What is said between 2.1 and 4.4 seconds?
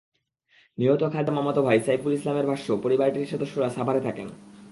ইসলামের ভাষ্য, পরিবারটির সদস্যরা সাভারে থাকেন।